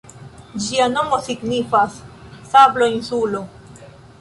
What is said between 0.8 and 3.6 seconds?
nomo signifas "Sablo-insulo".